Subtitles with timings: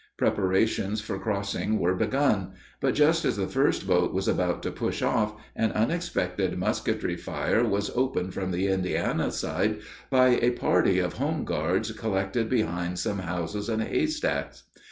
[0.17, 5.03] Preparations for crossing were begun; but, just as the first boat was about to push
[5.03, 9.77] off, an unexpected musketry fire was opened from the Indiana side
[10.09, 14.63] by a party of home guards collected behind some houses and haystacks.